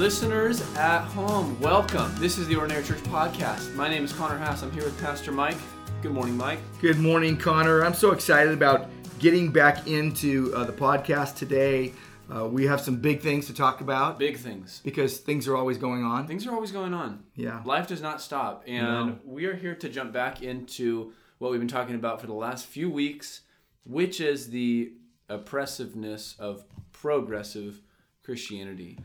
[0.00, 2.10] listeners at home, welcome.
[2.16, 3.74] This is the Ordinary Church Podcast.
[3.74, 4.62] My name is Connor Hass.
[4.62, 5.58] I'm here with Pastor Mike.
[6.00, 6.58] Good morning, Mike.
[6.80, 7.84] Good morning, Connor.
[7.84, 8.88] I'm so excited about
[9.18, 11.92] getting back into uh, the podcast today.
[12.34, 14.80] Uh, we have some big things to talk about Big things.
[14.82, 16.26] because things are always going on.
[16.26, 17.22] Things are always going on.
[17.34, 17.60] Yeah.
[17.66, 18.64] Life does not stop.
[18.66, 19.18] And No.
[19.26, 22.64] we are here to jump back into what we've been talking about for the last
[22.64, 23.42] few weeks,
[23.84, 24.94] which is the
[25.28, 27.82] oppressiveness of progressive
[28.24, 28.98] Christianity.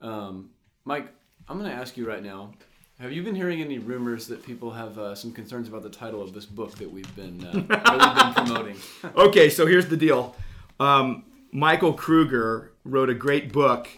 [0.00, 0.50] Um,
[0.84, 1.08] Mike,
[1.48, 2.52] I'm going to ask you right now.
[2.98, 6.22] Have you been hearing any rumors that people have uh, some concerns about the title
[6.22, 8.76] of this book that we've been uh, that we've been promoting?
[9.16, 10.34] Okay, so here's the deal.
[10.80, 13.88] Um, Michael Kruger wrote a great book,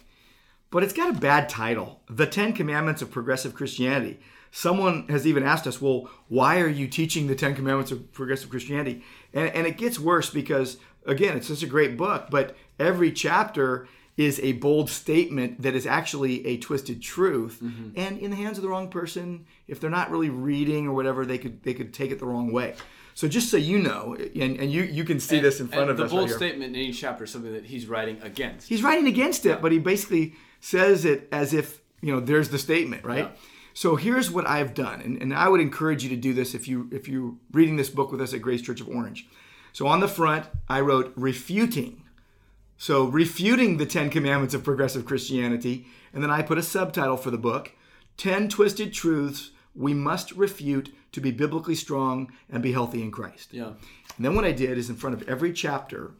[0.70, 4.18] but it's got a bad title The Ten Commandments of Progressive Christianity.
[4.50, 8.50] Someone has even asked us, well, why are you teaching the Ten Commandments of Progressive
[8.50, 9.04] Christianity?
[9.32, 13.86] And, and it gets worse because, again, it's such a great book, but every chapter
[14.18, 17.90] is a bold statement that is actually a twisted truth mm-hmm.
[17.96, 21.24] and in the hands of the wrong person if they're not really reading or whatever
[21.24, 22.74] they could they could take it the wrong way.
[23.14, 25.92] So just so you know and, and you you can see this in front And
[25.92, 28.68] of the us bold right statement in each chapter is something that he's writing against.
[28.68, 32.58] he's writing against it but he basically says it as if you know there's the
[32.58, 33.24] statement right?
[33.24, 33.40] Yeah.
[33.72, 36.68] so here's what i've done and, and i would encourage you to do this if
[36.68, 39.28] you if you're reading this book with us at grace church of orange.
[39.72, 42.04] So on the front i wrote refuting
[42.78, 47.30] so refuting the Ten Commandments of progressive Christianity, and then I put a subtitle for
[47.30, 47.72] the book:
[48.16, 53.52] Ten Twisted Truths We Must Refute to Be Biblically Strong and Be Healthy in Christ.
[53.52, 53.72] Yeah.
[54.16, 56.12] And then what I did is in front of every chapter,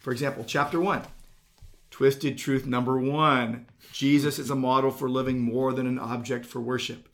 [0.00, 1.02] for example, chapter one,
[1.90, 6.60] twisted truth number one: Jesus is a model for living more than an object for
[6.60, 7.08] worship.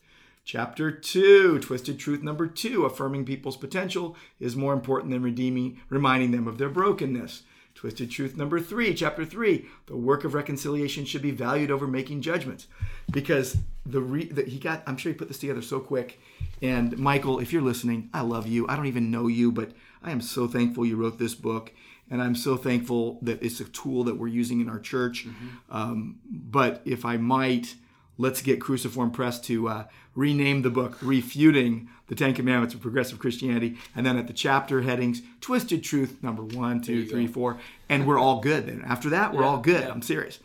[0.44, 6.31] Chapter 2, twisted truth number 2, affirming people's potential is more important than redeeming reminding
[6.31, 7.42] them of their brokenness.
[7.79, 12.23] Twisted truth number 3, chapter 3, the work of reconciliation should be valued over making
[12.23, 12.66] judgments.
[13.09, 13.56] Because
[13.87, 16.19] the, re, the he got I'm sure he put this together so quick.
[16.61, 18.66] And Michael, if you're listening, I love you.
[18.69, 19.71] I don't even know you, but
[20.03, 21.72] I am so thankful you wrote this book
[22.11, 25.28] and I'm so thankful that it's a tool that we're using in our church.
[25.71, 27.77] Um, but if I might,
[28.16, 29.84] let's get Cruciform Press to uh,
[30.16, 33.79] rename the book Refuting the Ten Commandments of Progressive Christianity.
[33.95, 37.59] And then at the chapter headings, Twisted Truth number one, two, three, four.
[37.89, 38.83] And we're all good then.
[38.87, 39.83] After that, we're all good.
[39.83, 39.91] yeah.
[39.91, 40.41] I'm serious.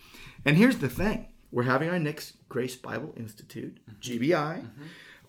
[0.45, 4.65] And here's the thing we're having our next Grace Bible Institute, GBI,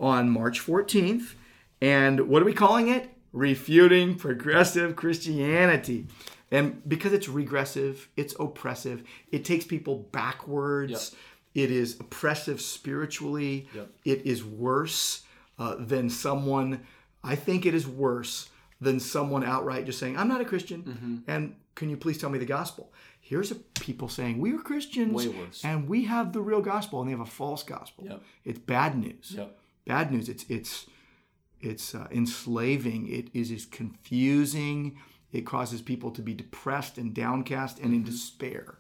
[0.01, 1.35] on March 14th.
[1.81, 3.11] And what are we calling it?
[3.33, 6.07] Refuting Progressive Christianity.
[6.51, 9.03] And because it's regressive, it's oppressive,
[9.33, 11.15] it takes people backwards.
[11.55, 13.69] It is oppressive spiritually.
[13.75, 13.91] Yep.
[14.05, 15.24] It is worse
[15.59, 16.83] uh, than someone,
[17.23, 18.49] I think it is worse
[18.81, 20.83] than someone outright just saying, I'm not a Christian.
[20.83, 21.17] Mm-hmm.
[21.31, 22.93] And can you please tell me the gospel?
[23.21, 25.15] Here's a people saying, We are Christians
[25.65, 28.05] and we have the real gospel, and they have a false gospel.
[28.05, 28.23] Yep.
[28.45, 29.35] It's bad news.
[29.37, 29.59] Yep.
[29.87, 30.29] Bad news.
[30.29, 30.87] It's it's
[31.61, 33.09] it's uh, enslaving.
[33.09, 34.99] It is is confusing.
[35.33, 38.79] It causes people to be depressed and downcast and in despair.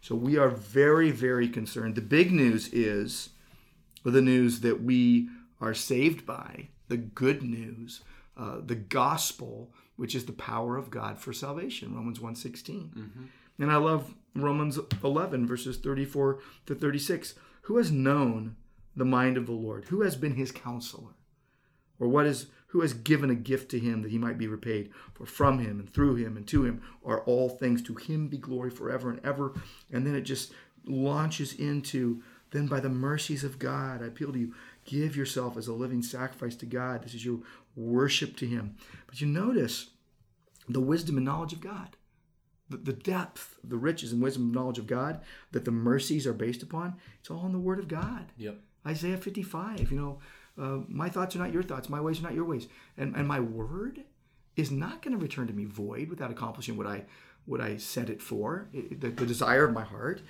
[0.00, 1.96] So we are very very concerned.
[1.96, 3.30] The big news is
[4.04, 5.28] the news that we
[5.62, 8.02] are saved by the good news,
[8.36, 11.94] uh, the gospel, which is the power of God for salvation.
[11.94, 12.90] Romans 1.16.
[13.58, 17.34] And I love Romans 11, verses 34 to 36.
[17.62, 18.56] Who has known
[18.96, 19.84] the mind of the Lord?
[19.86, 21.14] Who has been his counselor?
[22.00, 24.90] Or what is who has given a gift to him that he might be repaid?
[25.14, 27.82] For from him and through him and to him are all things.
[27.82, 29.52] To him be glory forever and ever.
[29.92, 30.52] And then it just
[30.84, 32.22] launches into
[32.52, 36.02] then by the mercies of God, I appeal to you, give yourself as a living
[36.02, 37.02] sacrifice to God.
[37.02, 37.40] This is your
[37.76, 38.76] worship to him.
[39.06, 39.90] But you notice
[40.68, 41.96] the wisdom and knowledge of God
[42.72, 45.20] the, the depth, the riches and wisdom and knowledge of God
[45.52, 48.32] that the mercies are based upon, it's all in the Word of God.
[48.36, 48.58] Yep.
[48.86, 50.18] Isaiah 55, you know,
[50.62, 52.66] uh, my thoughts are not your thoughts, my ways are not your ways.
[52.98, 54.02] And, and my word
[54.56, 57.04] is not going to return to me void without accomplishing what I
[57.44, 60.22] what I sent it for, it- the, the desire of my heart.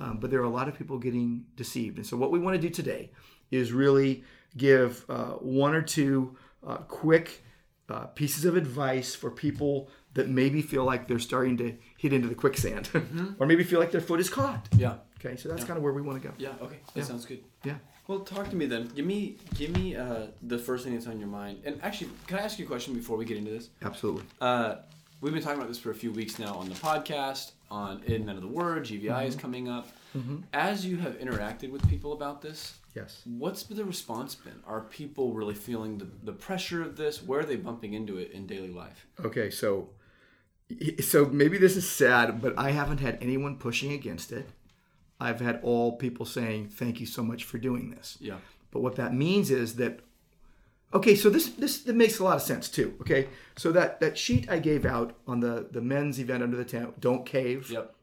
[0.00, 1.96] Um, but there are a lot of people getting deceived.
[1.96, 3.10] And so what we want to do today
[3.50, 4.24] is really
[4.56, 6.36] give uh, one or two
[6.66, 7.42] uh, quick
[7.88, 12.28] uh, pieces of advice for people that maybe feel like they're starting to hit into
[12.28, 12.90] the quicksand
[13.38, 14.68] or maybe feel like their foot is caught.
[14.76, 14.96] Yeah.
[15.24, 16.34] Okay, so that's kind of where we want to go.
[16.38, 16.50] Yeah.
[16.62, 16.76] Okay.
[16.94, 17.42] That sounds good.
[17.64, 17.74] Yeah.
[18.06, 18.86] Well, talk to me then.
[18.94, 21.60] Give me, give me uh, the first thing that's on your mind.
[21.64, 23.68] And actually, can I ask you a question before we get into this?
[23.82, 24.22] Absolutely.
[24.40, 24.76] Uh,
[25.20, 28.22] we've been talking about this for a few weeks now on the podcast, on In
[28.22, 28.84] and Out of the Word.
[28.84, 29.88] GBI is coming up.
[30.16, 30.38] Mm-hmm.
[30.52, 33.22] As you have interacted with people about this, Yes.
[33.24, 34.60] what's the response been?
[34.66, 37.22] Are people really feeling the, the pressure of this?
[37.22, 39.06] Where are they bumping into it in daily life?
[39.24, 39.90] Okay, so
[41.02, 44.48] so maybe this is sad, but I haven't had anyone pushing against it.
[45.20, 48.38] I've had all people saying, "Thank you so much for doing this." Yeah.
[48.70, 50.00] But what that means is that
[50.92, 52.94] okay, so this this that makes a lot of sense too.
[53.00, 56.64] Okay, so that that sheet I gave out on the the men's event under the
[56.64, 57.70] tent, don't cave.
[57.70, 57.94] Yep.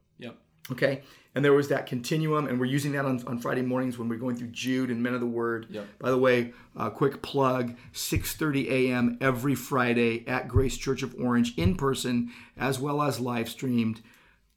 [0.71, 1.03] Okay,
[1.35, 4.17] and there was that continuum, and we're using that on, on Friday mornings when we're
[4.17, 5.67] going through Jude and Men of the Word.
[5.69, 5.85] Yep.
[5.99, 9.17] By the way, uh, quick plug: 6:30 a.m.
[9.21, 14.01] every Friday at Grace Church of Orange in person, as well as live streamed.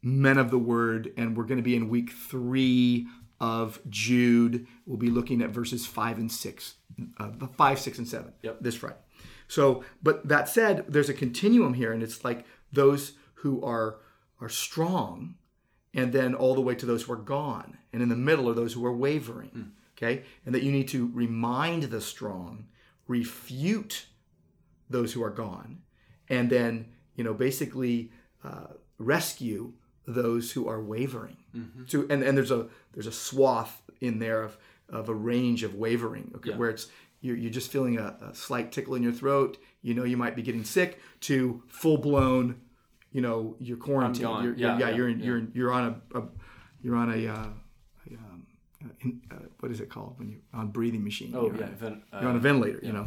[0.00, 3.08] Men of the Word, and we're going to be in week three
[3.40, 4.66] of Jude.
[4.86, 6.74] We'll be looking at verses five and six,
[7.18, 8.32] uh, five, six, and seven.
[8.42, 8.58] Yep.
[8.60, 8.96] This Friday.
[9.48, 13.96] So, but that said, there's a continuum here, and it's like those who are
[14.40, 15.34] are strong,
[15.98, 18.54] and then all the way to those who are gone, and in the middle are
[18.62, 19.54] those who are wavering.
[19.96, 22.52] Okay, and that you need to remind the strong,
[23.08, 24.06] refute
[24.90, 25.70] those who are gone,
[26.28, 26.86] and then
[27.16, 28.10] you know basically
[28.44, 28.68] uh,
[28.98, 29.72] rescue
[30.06, 31.36] those who are wavering.
[31.86, 34.56] So and, and there's a there's a swath in there of
[34.88, 36.56] of a range of wavering, okay, Yeah.
[36.56, 36.86] where it's
[37.20, 39.58] you're, you're just feeling a, a slight tickle in your throat.
[39.82, 42.60] You know you might be getting sick to full blown,
[43.12, 44.44] you know, you're quarantined.
[44.44, 45.24] You're, Yeah, you're, yeah, yeah, you're in, yeah.
[45.26, 46.22] you're in, you're on a, a
[46.82, 48.46] you're on a, uh, a um,
[48.84, 51.32] uh, in, uh, what is it called when you're on breathing machine?
[51.34, 51.64] Oh You're yeah.
[51.64, 53.06] on Ven- uh, you're on a ventilator, you know.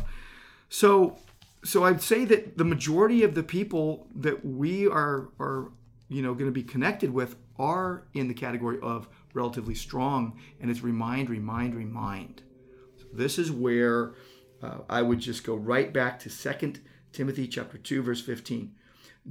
[0.70, 1.18] So,
[1.64, 5.72] so I'd say that the majority of the people that we are are
[6.10, 10.70] you know going to be connected with are in the category of relatively strong, and
[10.72, 12.42] it's remind, remind, remind.
[12.98, 14.14] So this is where
[14.62, 16.82] uh, I would just go right back to Second
[17.14, 18.74] Timothy chapter two, verse fifteen.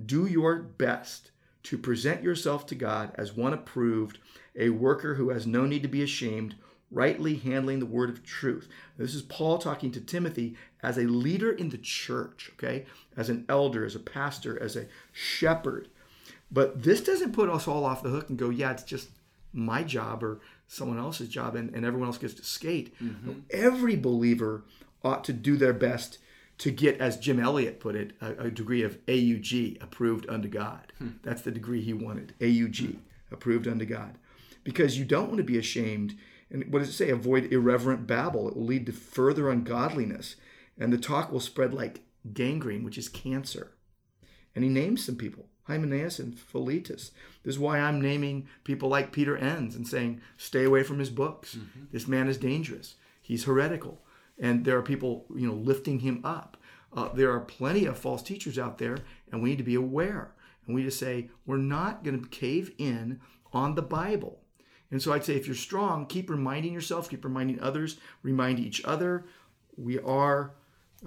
[0.06, 1.30] Do your best
[1.64, 4.18] to present yourself to God as one approved,
[4.56, 6.54] a worker who has no need to be ashamed,
[6.90, 8.68] rightly handling the word of truth.
[8.96, 12.86] This is Paul talking to Timothy as a leader in the church, okay?
[13.16, 15.88] As an elder, as a pastor, as a shepherd.
[16.50, 19.10] But this doesn't put us all off the hook and go, yeah, it's just
[19.52, 22.94] my job or someone else's job and, and everyone else gets to skate.
[23.00, 24.64] No, every believer
[25.04, 26.18] ought to do their best
[26.60, 30.92] to get, as Jim Elliot put it, a, a degree of AUG, approved unto God.
[30.98, 31.08] Hmm.
[31.22, 32.98] That's the degree he wanted, AUG, hmm.
[33.32, 34.18] approved unto God.
[34.62, 36.18] Because you don't want to be ashamed.
[36.50, 37.08] And what does it say?
[37.08, 38.46] Avoid irreverent babble.
[38.48, 40.36] It will lead to further ungodliness.
[40.78, 42.02] And the talk will spread like
[42.34, 43.72] gangrene, which is cancer.
[44.54, 47.12] And he names some people, Hymenaeus and Philetus.
[47.42, 51.08] This is why I'm naming people like Peter Enns and saying, stay away from his
[51.08, 51.54] books.
[51.54, 51.84] Mm-hmm.
[51.90, 52.96] This man is dangerous.
[53.22, 54.02] He's heretical.
[54.40, 56.56] And there are people, you know, lifting him up.
[56.92, 58.98] Uh, there are plenty of false teachers out there,
[59.30, 60.32] and we need to be aware.
[60.66, 63.20] And we just say, we're not going to cave in
[63.52, 64.40] on the Bible.
[64.90, 68.84] And so I'd say if you're strong, keep reminding yourself, keep reminding others, remind each
[68.84, 69.26] other.
[69.76, 70.54] We are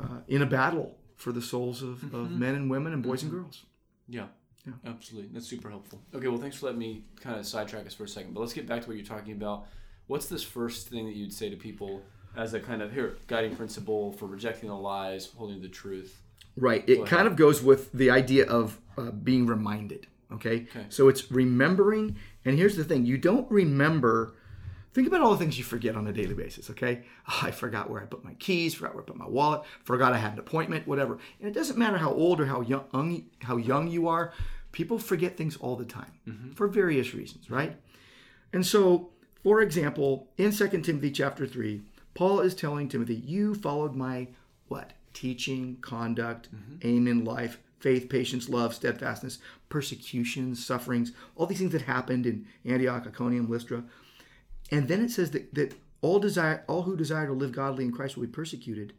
[0.02, 3.32] uh, in a battle for the souls of, of men and women and boys and
[3.32, 3.64] girls.
[4.08, 4.28] Yeah.
[4.66, 4.74] Yeah.
[4.86, 5.32] Absolutely.
[5.34, 6.02] That's super helpful.
[6.16, 8.34] Okay, well, thanks for letting me kind of sidetrack us for a second.
[8.34, 9.68] But let's get back to what you're talking about.
[10.08, 12.02] What's this first thing that you'd say to people
[12.36, 16.22] as a kind of here guiding principle for rejecting the lies, holding the truth?
[16.56, 16.88] Right.
[16.88, 20.08] It kind of goes with the idea of uh, being reminded.
[20.32, 20.68] Okay?
[20.90, 22.18] So it's remembering.
[22.46, 24.36] And here's the thing you don't remember.
[24.94, 27.02] Think about all the things you forget on a daily basis, okay?
[27.28, 30.14] Oh, I forgot where I put my keys, forgot where I put my wallet, forgot
[30.14, 31.18] I had an appointment, whatever.
[31.40, 34.34] And it doesn't matter how old or how young how young you are,
[34.72, 37.76] people forget things all the time for various reasons, right?
[38.54, 39.10] And so,
[39.42, 41.82] for example, in 2 Timothy chapter 3,
[42.14, 44.28] Paul is telling Timothy, You followed my
[44.68, 44.94] what?
[45.14, 46.76] Teaching, conduct, mm-hmm.
[46.84, 49.40] aim in life, faith, patience, love, steadfastness,
[49.70, 53.84] persecutions, sufferings, all these things that happened in Antioch, Iconium, Lystra.
[54.72, 57.92] And then it says that, that all desire all who desire to live godly in
[57.92, 58.94] Christ will be persecuted.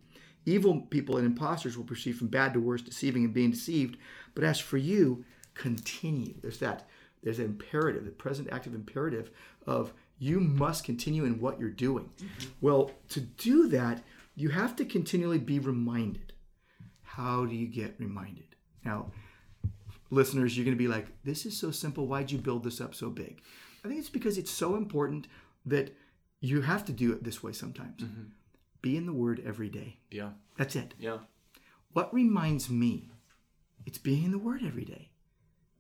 [0.47, 3.97] Evil people and impostors will proceed from bad to worse, deceiving and being deceived.
[4.35, 6.35] But as for you, continue.
[6.43, 6.89] There's that.
[7.23, 9.31] There's an imperative, the present active imperative
[9.67, 12.11] of you must continue in what you're doing.
[12.17, 12.49] Mm-hmm.
[12.61, 14.03] Well, to do that,
[14.35, 16.33] you have to continually be reminded.
[17.03, 18.57] How do you get reminded?
[18.85, 19.13] Now,
[20.11, 22.07] listeners, you're going to be like, this is so simple.
[22.07, 23.43] Why'd you build this up so big?
[23.85, 25.27] I think it's because it's so important
[25.67, 25.95] that
[26.41, 28.03] you have to do it this way sometimes.
[28.03, 28.25] Mm-hmm.
[28.83, 29.99] Be in the Word every day.
[30.11, 30.31] Yeah.
[30.57, 30.95] That's it.
[30.99, 31.19] Yeah.
[31.93, 33.11] What reminds me?
[33.87, 35.11] It's being in the Word every day.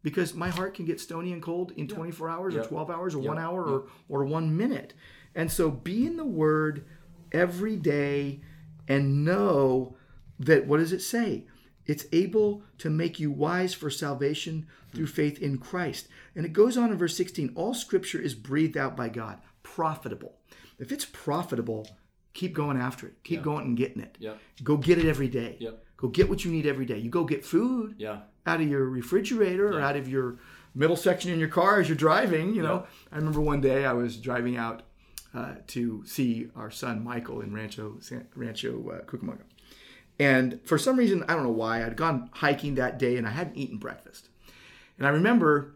[0.04, 3.18] Because my heart can get stony and cold in 24 hours or 12 hours or
[3.18, 4.94] one hour or, or one minute.
[5.34, 6.84] And so be in the Word
[7.32, 8.40] every day
[8.86, 9.96] and know
[10.38, 11.46] that, what does it say?
[11.86, 15.12] It's able to make you wise for salvation through hmm.
[15.12, 16.08] faith in Christ.
[16.34, 20.36] And it goes on in verse 16 all scripture is breathed out by God, profitable.
[20.78, 21.88] If it's profitable,
[22.32, 24.16] keep going after it, keep going and getting it.
[24.18, 24.38] Yep.
[24.62, 25.56] Go get it every day.
[25.60, 25.84] Yep.
[26.04, 26.98] Go get what you need every day.
[26.98, 28.18] You go get food Yeah.
[28.44, 30.36] out of your refrigerator or out of your
[30.74, 32.54] middle section in your car as you're driving.
[32.54, 34.82] You know, I remember one day I was driving out
[35.34, 39.44] uh, to see our son Michael in Rancho San- Rancho uh, Cucamonga,
[40.18, 43.30] and for some reason I don't know why I'd gone hiking that day and I
[43.30, 44.28] hadn't eaten breakfast,
[44.98, 45.74] and I remember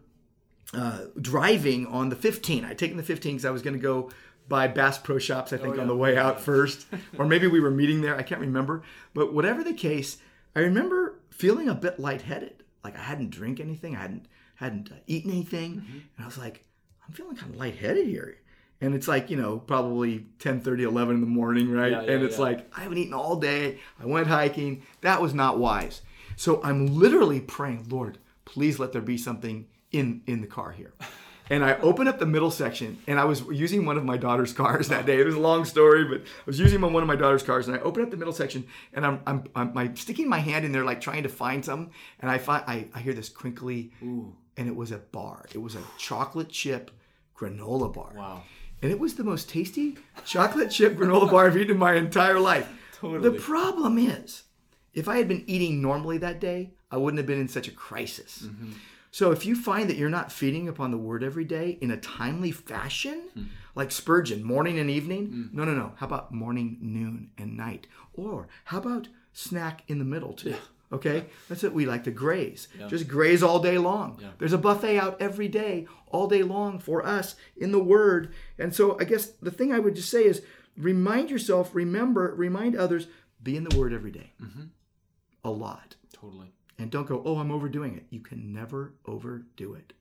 [0.75, 2.63] uh, driving on the 15.
[2.65, 4.11] I'd taken the 15 because I was going to go
[4.49, 5.83] by Bass Pro Shops, I think, yeah.
[5.83, 6.87] on the way out first,
[7.17, 8.17] or maybe we were meeting there.
[8.17, 10.17] I can't remember, but whatever the case,
[10.55, 12.63] I remember feeling a bit lightheaded.
[12.83, 16.65] Like I hadn't drank anything, I hadn't hadn't uh, eaten anything, and I was like,
[17.07, 18.35] I'm feeling kind of lightheaded here.
[18.81, 21.91] And it's like, you know, probably 10, 30, 11 in the morning, right?
[21.91, 23.79] Yeah, yeah, and it's like, I haven't eaten all day.
[23.99, 24.83] I went hiking.
[25.01, 26.01] That was not wise.
[26.37, 30.93] So I'm literally praying, Lord, please let there be something in in the car here.
[31.49, 34.53] And I opened up the middle section, and I was using one of my daughter's
[34.53, 35.19] cars that day.
[35.19, 37.75] It was a long story, but I was using one of my daughter's cars, and
[37.75, 40.71] I opened up the middle section, and I'm I'm, I'm, I'm sticking my hand in
[40.71, 44.67] there, like trying to find something, and I find I, I hear this crinkly, and
[44.67, 45.47] it was a bar.
[45.53, 46.91] It was a chocolate chip
[47.35, 48.13] granola bar.
[48.15, 48.43] Wow.
[48.81, 52.39] And it was the most tasty chocolate chip granola bar I've eaten in my entire
[52.39, 52.69] life.
[52.93, 53.29] Totally.
[53.29, 54.43] The problem is,
[54.93, 57.71] if I had been eating normally that day, I wouldn't have been in such a
[57.71, 58.43] crisis.
[58.45, 58.71] Mm-hmm.
[59.11, 61.97] So if you find that you're not feeding upon the word every day in a
[61.97, 63.43] timely fashion, Hmm.
[63.75, 65.53] like Spurgeon, morning and evening, Mm.
[65.53, 65.93] no, no, no.
[65.97, 67.87] How about morning, noon, and night?
[68.13, 70.55] Or how about snack in the middle too?
[70.91, 72.67] Okay, that's what we like to graze.
[72.87, 74.19] Just graze all day long.
[74.39, 78.33] There's a buffet out every day, all day long for us in the Word.
[78.57, 80.41] And so I guess the thing I would just say is
[80.75, 83.05] remind yourself, remember, remind others,
[83.41, 84.33] be in the Word every day.
[84.41, 84.63] Mm-hmm.
[85.43, 85.95] A lot.
[86.11, 86.53] Totally.
[86.79, 88.05] And don't go, oh, I'm overdoing it.
[88.09, 89.93] You can never overdo it.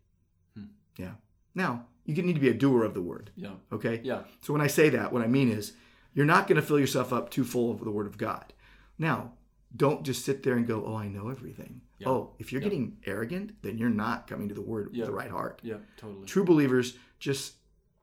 [0.54, 0.66] Hmm.
[0.97, 1.12] Yeah.
[1.54, 3.30] Now, you need to be a doer of the Word.
[3.37, 3.54] Yeah.
[3.73, 4.00] Okay?
[4.04, 4.23] Yeah.
[4.42, 5.73] So when I say that, what I mean is
[6.14, 8.54] you're not going to fill yourself up too full of the Word of God.
[8.99, 9.32] Now,
[9.76, 11.82] don't just sit there and go, oh, I know everything.
[12.06, 15.30] Oh, if you're getting arrogant, then you're not coming to the Word with the right
[15.30, 15.61] heart.
[15.64, 15.78] Yeah.
[15.97, 16.26] Totally.
[16.26, 17.54] True believers just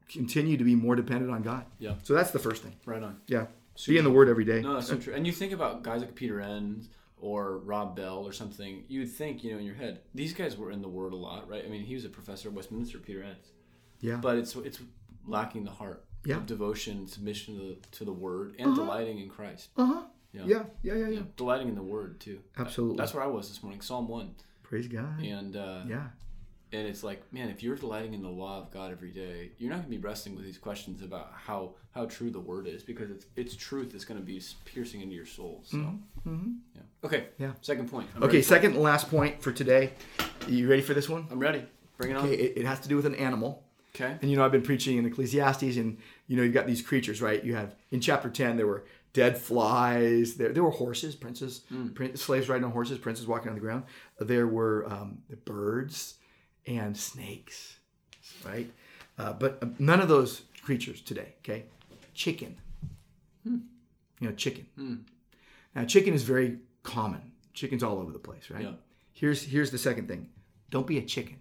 [0.10, 1.66] continue to be more dependent on God.
[1.80, 1.94] Yeah.
[2.04, 2.76] So that's the first thing.
[2.86, 3.22] Right on.
[3.28, 3.46] Yeah.
[3.88, 4.62] Be in the Word every day.
[4.62, 5.14] No, that's so true.
[5.14, 6.90] And you think about guys like Peter Enns
[7.26, 10.56] or Rob Bell or something, you would think, you know, in your head, these guys
[10.58, 11.64] were in the Word a lot, right?
[11.66, 13.48] I mean, he was a professor at Westminster, Peter Enns.
[14.00, 14.18] Yeah.
[14.18, 14.80] But it's it's
[15.26, 16.38] lacking the heart Yeah.
[16.38, 19.70] of devotion, submission to the, to the Word, and delighting in Christ.
[19.76, 20.02] Uh huh.
[20.34, 20.44] Yeah.
[20.46, 20.64] Yeah.
[20.84, 20.94] Yeah.
[21.02, 21.08] Yeah.
[21.08, 21.22] Yeah.
[21.36, 22.40] Delighting in the Word, too.
[22.58, 22.98] Absolutely.
[22.98, 24.36] That's where I was this morning, Psalm 1.
[24.62, 25.20] Praise God.
[25.24, 26.08] And uh, Yeah.
[26.72, 29.70] And it's like, man, if you're delighting in the law of God every day, you're
[29.70, 32.84] not going to be wrestling with these questions about how how true the word is
[32.84, 35.62] because it's it's truth that's going to be piercing into your soul.
[35.64, 36.82] So, yeah.
[37.04, 37.18] Okay.
[37.20, 37.44] Mm-hmm.
[37.44, 37.52] Yeah.
[37.62, 38.08] Second point.
[38.16, 38.42] I'm Okay.
[38.42, 39.94] Second and last point for today.
[40.48, 41.28] You ready for this one?
[41.32, 41.64] I'm ready.
[41.98, 42.26] Bring it on.
[42.26, 42.36] Okay.
[42.36, 43.64] It, it has to do with an animal.
[43.96, 44.18] Okay.
[44.22, 47.22] And you know, I've been preaching in Ecclesiastes, and you know, you've got these creatures,
[47.22, 47.42] right?
[47.44, 50.36] You have in chapter ten, there were dead flies.
[50.36, 51.62] There, there were horses, princes,
[51.94, 53.84] prin- slaves riding on horses, princes walking on the ground.
[54.20, 56.16] There were um, the birds
[56.68, 57.78] and snakes,
[58.46, 58.70] right?
[59.18, 61.36] Uh, but uh, none of those creatures today.
[61.40, 61.66] Okay,
[62.14, 62.58] chicken.
[64.20, 64.66] You know, chicken.
[65.76, 67.22] Now, chicken is very common.
[67.54, 68.64] Chicken's all over the place, right?
[68.64, 68.72] Yeah.
[69.14, 70.30] Here's here's the second thing.
[70.70, 71.38] Don't be a chicken.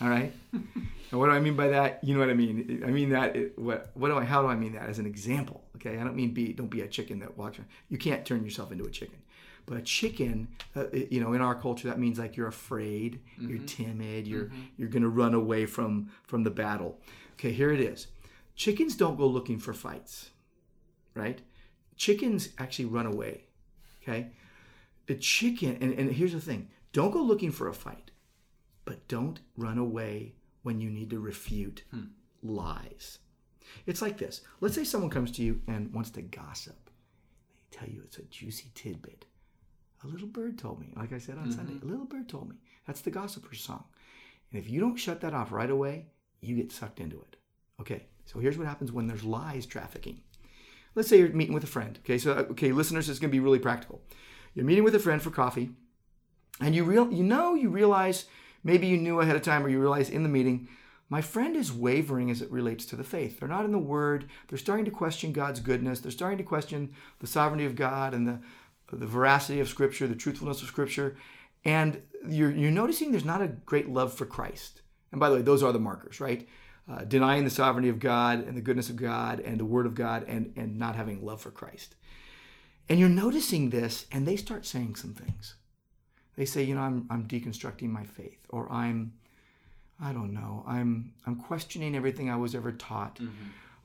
[0.00, 0.32] All right.
[0.52, 2.02] and what do I mean by that?
[2.02, 2.82] You know what I mean.
[2.86, 3.36] I mean that.
[3.36, 4.24] It, what what do I?
[4.24, 4.88] How do I mean that?
[4.88, 5.64] As an example.
[5.76, 5.98] Okay.
[5.98, 6.52] I don't mean be.
[6.52, 7.68] Don't be a chicken that walks around.
[7.88, 9.18] You can't turn yourself into a chicken.
[9.66, 13.20] But a chicken, uh, uh, you know, in our culture, that means like you're afraid,
[13.38, 13.66] you're mm-hmm.
[13.66, 14.60] timid, you're mm-hmm.
[14.76, 16.98] you're gonna run away from from the battle.
[17.34, 17.52] Okay.
[17.52, 18.08] Here it is.
[18.56, 20.30] Chickens don't go looking for fights,
[21.14, 21.40] right?
[21.96, 23.44] Chickens actually run away.
[24.02, 24.28] Okay.
[25.06, 28.10] The chicken, and, and here's the thing: don't go looking for a fight
[28.84, 32.04] but don't run away when you need to refute hmm.
[32.42, 33.18] lies.
[33.86, 34.42] It's like this.
[34.60, 36.90] Let's say someone comes to you and wants to gossip.
[37.70, 39.24] They tell you it's a juicy tidbit.
[40.04, 41.88] A little bird told me, like I said on Sunday, mm-hmm.
[41.88, 42.56] a little bird told me.
[42.86, 43.84] That's the gossiper's song.
[44.52, 46.06] And if you don't shut that off right away,
[46.40, 47.36] you get sucked into it.
[47.80, 50.20] Okay, so here's what happens when there's lies trafficking.
[50.94, 51.98] Let's say you're meeting with a friend.
[52.04, 54.02] Okay, so uh, okay, listeners, it's going to be really practical.
[54.54, 55.70] You're meeting with a friend for coffee,
[56.60, 58.26] and you real you know you realize
[58.62, 60.68] maybe you knew ahead of time or you realize in the meeting
[61.10, 64.28] my friend is wavering as it relates to the faith they're not in the word
[64.48, 68.26] they're starting to question god's goodness they're starting to question the sovereignty of god and
[68.26, 68.38] the
[68.92, 71.16] the veracity of scripture the truthfulness of scripture
[71.64, 74.82] and you're you're noticing there's not a great love for christ.
[75.10, 76.48] And by the way those are the markers right?
[76.88, 79.94] Uh, denying the sovereignty of god and the goodness of god and the word of
[79.94, 81.96] god and and not having love for christ.
[82.88, 85.54] And you're noticing this and they start saying some things.
[86.36, 89.12] They say, you know, I'm, I'm deconstructing my faith, or I'm,
[90.02, 93.20] I don't know, I'm, I'm questioning everything I was ever taught.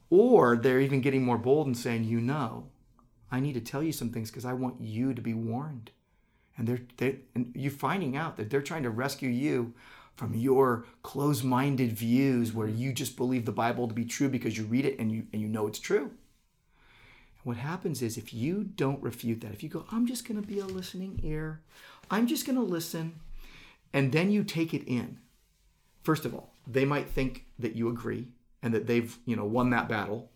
[0.09, 2.65] Or they're even getting more bold and saying, you know,
[3.31, 5.91] I need to tell you some things because I want you to be warned.
[6.57, 9.73] And they're, they and you're finding out that they're trying to rescue you
[10.15, 14.65] from your closed-minded views where you just believe the Bible to be true because you
[14.65, 16.11] read it and you and you know it's true.
[17.39, 20.41] And what happens is if you don't refute that, if you go, I'm just going
[20.41, 21.61] to be a listening ear,
[22.11, 23.21] I'm just going to listen,
[23.93, 25.19] and then you take it in.
[26.03, 28.27] First of all, they might think that you agree
[28.61, 30.31] and that they've, you know, won that battle.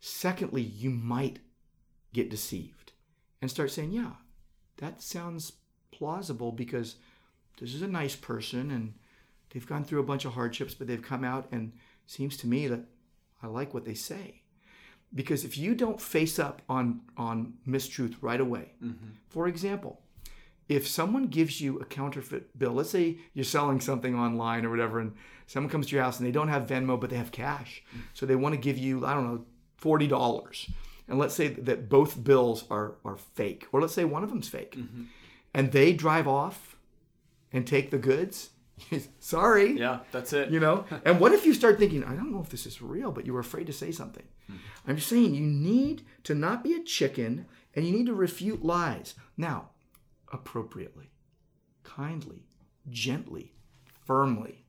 [0.00, 1.40] Secondly, you might
[2.12, 2.92] get deceived
[3.40, 4.12] and start saying, "Yeah,
[4.78, 5.52] that sounds
[5.90, 6.96] plausible because
[7.60, 8.94] this is a nice person and
[9.50, 11.72] they've gone through a bunch of hardships, but they've come out and
[12.06, 12.84] seems to me that
[13.42, 14.42] I like what they say.
[15.14, 19.10] Because if you don't face up on on mistruth right away, mm-hmm.
[19.28, 20.02] for example,
[20.68, 25.00] if someone gives you a counterfeit bill, let's say you're selling something online or whatever,
[25.00, 25.14] and
[25.46, 28.00] someone comes to your house and they don't have Venmo but they have cash, mm.
[28.12, 29.44] so they want to give you I don't know
[29.78, 30.70] forty dollars,
[31.08, 34.48] and let's say that both bills are are fake, or let's say one of them's
[34.48, 35.04] fake, mm-hmm.
[35.54, 36.76] and they drive off
[37.52, 38.50] and take the goods.
[39.18, 40.50] Sorry, Yeah, that's it.
[40.50, 40.84] you know?
[41.04, 43.32] And what if you start thinking i don't know if this is real but you
[43.32, 44.24] were afraid to say something.
[44.50, 44.90] Mm-hmm.
[44.90, 48.64] I'm just saying you need to not be a chicken and you need to refute
[48.64, 49.14] lies.
[49.36, 49.70] Now
[50.32, 51.10] appropriately
[51.82, 52.44] kindly
[52.90, 53.54] gently
[54.04, 54.64] firmly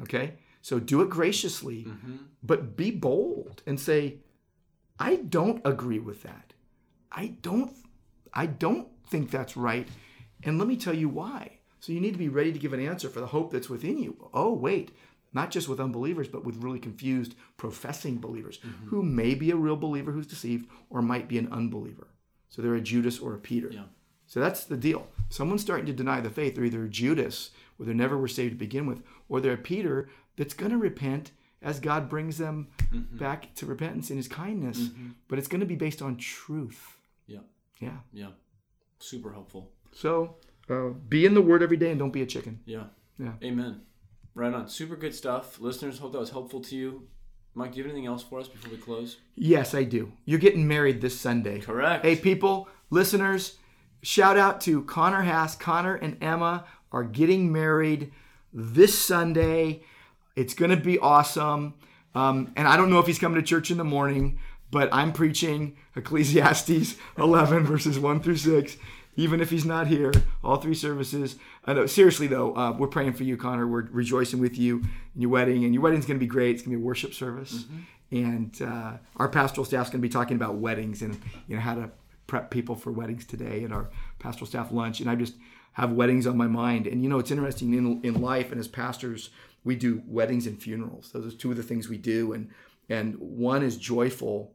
[0.00, 0.34] okay?
[0.62, 2.16] So do it graciously mm-hmm.
[2.42, 4.20] but be bold and say
[5.00, 6.52] i don't agree with that
[7.10, 7.72] i don't
[8.32, 9.88] i don't think that's right
[10.44, 12.86] and let me tell you why so you need to be ready to give an
[12.86, 14.28] answer for the hope that's within you.
[14.32, 14.92] Oh, wait,
[15.32, 18.88] not just with unbelievers, but with really confused professing believers mm-hmm.
[18.88, 22.08] who may be a real believer who's deceived or might be an unbeliever.
[22.50, 23.70] So they're a Judas or a Peter.
[23.72, 23.84] Yeah.
[24.26, 25.08] So that's the deal.
[25.30, 26.54] Someone's starting to deny the faith.
[26.54, 29.58] They're either a Judas, where they never were saved to begin with, or they're a
[29.58, 32.68] Peter that's going to repent as God brings them
[33.12, 34.88] back to repentance in his kindness.
[35.28, 36.96] But it's going to be based on truth.
[37.26, 37.40] Yeah,
[37.80, 37.98] Yeah.
[38.12, 38.28] yeah.
[38.98, 39.70] Super helpful.
[39.92, 40.36] So
[40.68, 42.60] uh, be in the word every day and don't be a chicken.
[42.66, 42.84] Yeah.
[43.18, 43.32] Yeah.
[43.42, 43.82] Amen.
[44.34, 44.68] Right on.
[44.68, 45.60] Super good stuff.
[45.60, 47.08] Listeners, hope that was helpful to you.
[47.54, 49.16] Mike, do you have anything else for us before we close?
[49.34, 50.12] Yes, I do.
[50.24, 51.60] You're getting married this Sunday.
[51.60, 52.04] Correct.
[52.04, 53.56] Hey, people, listeners,
[54.02, 55.56] shout out to Connor Hass.
[55.56, 58.12] Connor and Emma are getting married
[58.52, 59.82] this Sunday.
[60.40, 61.74] It's going to be awesome.
[62.14, 64.38] Um, and I don't know if he's coming to church in the morning,
[64.70, 68.78] but I'm preaching Ecclesiastes 11, verses 1 through 6.
[69.16, 71.36] Even if he's not here, all three services.
[71.66, 73.66] I know, seriously though, uh, we're praying for you, Connor.
[73.66, 74.78] We're rejoicing with you
[75.14, 76.54] in your wedding, and your wedding's going to be great.
[76.54, 77.66] It's going to be a worship service,
[78.10, 81.74] and uh, our pastoral staff's going to be talking about weddings and you know how
[81.74, 81.90] to
[82.28, 85.00] prep people for weddings today at our pastoral staff lunch.
[85.00, 85.34] And I just
[85.72, 86.86] have weddings on my mind.
[86.86, 89.30] And you know, it's interesting in in life and as pastors,
[89.64, 91.10] we do weddings and funerals.
[91.12, 92.50] Those are two of the things we do, and
[92.88, 94.54] and one is joyful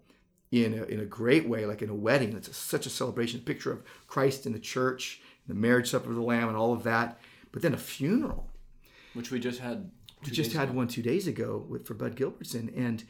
[0.51, 2.33] in a, in a great way, like in a wedding.
[2.33, 6.15] It's a, such a celebration, picture of Christ in the church, the marriage supper of
[6.15, 7.19] the Lamb, and all of that.
[7.51, 8.49] But then a funeral.
[9.13, 9.89] Which we just had.
[10.23, 10.77] We just had ago.
[10.77, 13.03] one two days ago with for Bud Gilbertson, and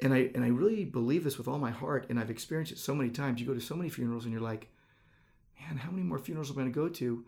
[0.00, 2.78] and I and I really believe this with all my heart, and I've experienced it
[2.78, 3.40] so many times.
[3.40, 4.68] You go to so many funerals, and you're like,
[5.60, 7.24] man, how many more funerals am I going to go to?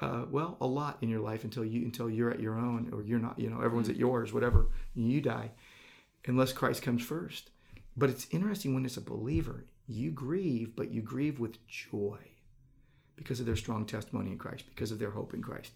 [0.00, 3.02] Uh, well, a lot in your life until you until you're at your own, or
[3.02, 3.38] you're not.
[3.38, 4.68] You know, everyone's at yours, whatever.
[4.96, 5.50] And you die,
[6.26, 7.50] unless Christ comes first.
[7.96, 12.18] But it's interesting when it's a believer, you grieve, but you grieve with joy
[13.16, 15.72] because of their strong testimony in Christ, because of their hope in Christ.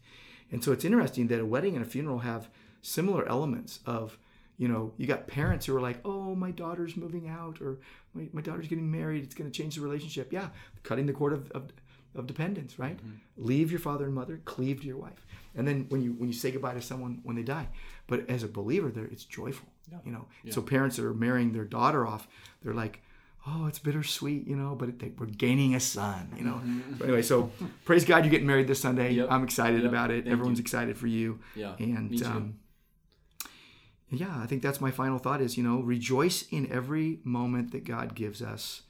[0.51, 2.49] And so it's interesting that a wedding and a funeral have
[2.81, 4.17] similar elements of,
[4.57, 7.81] you know, you got parents who are like, oh, my daughter's moving out or
[8.15, 9.25] my, my daughter's getting married.
[9.25, 10.33] It's going to change the relationship.
[10.33, 10.49] Yeah,
[10.83, 11.73] cutting the cord of, of,
[12.15, 12.99] of dependence, right?
[13.37, 15.27] Leave your father and mother, cleave to your wife.
[15.57, 17.69] And then when you when you say goodbye to someone when they die,
[18.07, 19.69] but as a believer, there it's joyful,
[20.05, 20.27] you know.
[20.51, 22.27] So parents that are marrying their daughter off,
[22.63, 23.01] they're like,
[23.47, 26.61] oh, it's bittersweet, you know, but it, they, we're gaining a son, you know.
[26.99, 27.51] But anyway, so
[27.85, 29.13] praise God, you're getting married this Sunday.
[29.13, 29.29] Yep.
[29.31, 29.91] I'm excited Yep.
[29.91, 30.25] about it.
[30.25, 30.63] Thank Everyone's you.
[30.63, 31.39] excited for you.
[31.55, 32.27] Yeah, And me too.
[32.27, 32.55] um,
[34.11, 37.85] yeah, I think that's my final thought is, you know, rejoice in every moment that
[37.85, 38.83] God gives us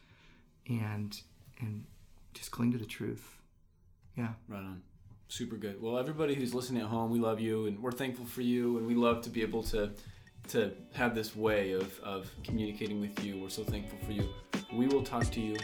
[0.69, 1.21] and
[1.61, 1.85] and
[2.35, 3.39] just cling to the truth.
[4.17, 4.29] Yeah.
[4.49, 4.83] Right on.
[5.29, 5.81] Super good.
[5.81, 8.87] Well, everybody who's listening at home, we love you and we're thankful for you and
[8.87, 9.91] we love to be able to
[10.49, 13.41] to have this way of, of communicating with you.
[13.41, 14.29] We're so thankful for you.
[14.75, 15.57] We will talk to you.